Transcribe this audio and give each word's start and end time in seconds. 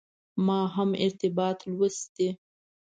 ما 0.45 0.59
هم 0.75 0.89
ارتباطات 1.03 1.59
لوستي. 1.71 2.29